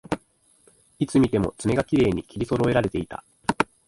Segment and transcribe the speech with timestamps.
[0.97, 3.23] いつ見ても爪がきれいに切りそろえられていた